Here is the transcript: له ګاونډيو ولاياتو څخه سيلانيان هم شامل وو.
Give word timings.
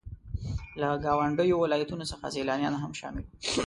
له 0.79 0.87
ګاونډيو 1.05 1.57
ولاياتو 1.63 2.09
څخه 2.11 2.25
سيلانيان 2.35 2.73
هم 2.83 2.91
شامل 2.99 3.23
وو. 3.25 3.33